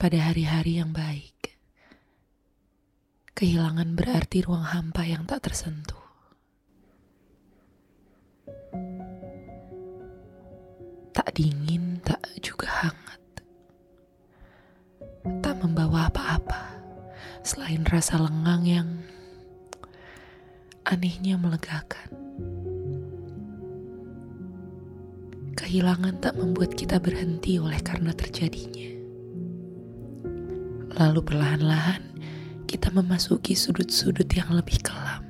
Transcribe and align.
pada 0.00 0.16
hari-hari 0.16 0.80
yang 0.80 0.96
baik. 0.96 1.60
Kehilangan 3.36 3.92
berarti 3.92 4.40
ruang 4.40 4.64
hampa 4.64 5.04
yang 5.04 5.28
tak 5.28 5.44
tersentuh. 5.44 6.00
Tak 11.12 11.36
dingin, 11.36 12.00
tak 12.00 12.16
juga 12.40 12.88
hangat. 12.88 13.22
Tak 15.44 15.60
membawa 15.60 16.08
apa-apa 16.08 16.80
selain 17.44 17.84
rasa 17.84 18.16
lengang 18.16 18.64
yang 18.64 18.88
anehnya 20.88 21.36
melegakan. 21.36 22.08
Kehilangan 25.60 26.24
tak 26.24 26.40
membuat 26.40 26.72
kita 26.72 26.96
berhenti 26.96 27.60
oleh 27.60 27.84
karena 27.84 28.16
terjadinya. 28.16 28.99
Lalu 31.00 31.24
perlahan-lahan 31.24 32.04
kita 32.68 32.92
memasuki 32.92 33.56
sudut-sudut 33.56 34.28
yang 34.36 34.52
lebih 34.52 34.84
kelam. 34.84 35.24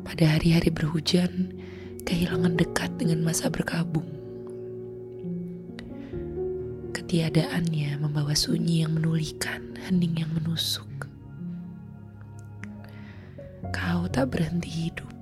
Pada 0.00 0.24
hari-hari 0.24 0.72
berhujan, 0.72 1.52
kehilangan 2.08 2.56
dekat 2.56 2.88
dengan 2.96 3.20
masa 3.20 3.52
berkabung. 3.52 4.08
Ketiadaannya 6.96 8.00
membawa 8.00 8.32
sunyi 8.32 8.80
yang 8.80 8.96
menulikan, 8.96 9.76
hening 9.84 10.16
yang 10.16 10.32
menusuk. 10.32 10.88
Kau 13.68 14.08
tak 14.08 14.32
berhenti 14.32 14.88
hidup, 14.88 15.12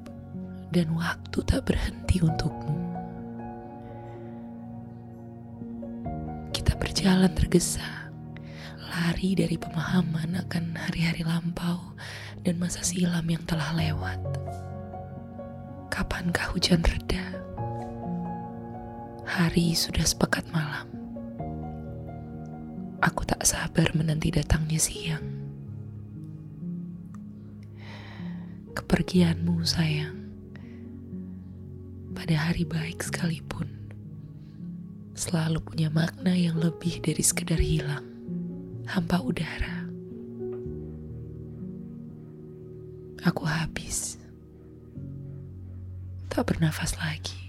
dan 0.71 0.95
waktu 0.95 1.39
tak 1.51 1.67
berhenti 1.67 2.23
untukmu. 2.23 2.84
Berjalan 6.85 7.33
tergesa, 7.33 8.13
lari 8.93 9.33
dari 9.33 9.57
pemahaman 9.57 10.37
akan 10.37 10.77
hari-hari 10.77 11.25
lampau 11.25 11.97
dan 12.45 12.61
masa 12.61 12.85
silam 12.85 13.25
yang 13.25 13.41
telah 13.49 13.73
lewat. 13.73 14.21
Kapankah 15.89 16.53
hujan 16.53 16.85
reda? 16.85 17.41
Hari 19.25 19.73
sudah 19.73 20.05
sepekat 20.05 20.45
malam. 20.53 20.85
Aku 23.01 23.25
tak 23.25 23.41
sabar 23.49 23.89
menanti 23.97 24.29
datangnya 24.29 24.77
siang. 24.77 25.25
Kepergianmu 28.77 29.57
sayang, 29.65 30.21
pada 32.13 32.37
hari 32.37 32.69
baik 32.69 33.01
sekalipun 33.01 33.84
selalu 35.15 35.63
punya 35.63 35.89
makna 35.95 36.35
yang 36.35 36.59
lebih 36.59 36.99
dari 36.99 37.23
sekedar 37.23 37.59
hilang, 37.59 38.05
hampa 38.91 39.23
udara. 39.23 39.87
Aku 43.25 43.47
habis, 43.49 44.21
tak 46.29 46.45
bernafas 46.45 46.99
lagi. 47.01 47.44